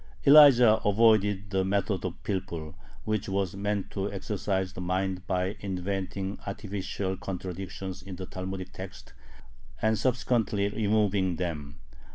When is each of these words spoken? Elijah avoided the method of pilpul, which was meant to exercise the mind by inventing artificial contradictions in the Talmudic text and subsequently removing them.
Elijah 0.25 0.79
avoided 0.83 1.51
the 1.51 1.63
method 1.63 2.03
of 2.03 2.15
pilpul, 2.23 2.73
which 3.03 3.29
was 3.29 3.55
meant 3.55 3.91
to 3.91 4.11
exercise 4.11 4.73
the 4.73 4.81
mind 4.81 5.27
by 5.27 5.55
inventing 5.59 6.39
artificial 6.47 7.15
contradictions 7.15 8.01
in 8.01 8.15
the 8.15 8.25
Talmudic 8.25 8.73
text 8.73 9.13
and 9.79 9.99
subsequently 9.99 10.69
removing 10.69 11.35
them. 11.35 11.77